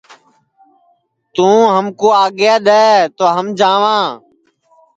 توں 1.33 1.59
ہمکُو 1.75 2.09
آیگیا 2.21 2.55
دؔے 2.65 2.85
تو 3.17 3.23
ہم 3.35 3.47
جاواں 3.59 4.05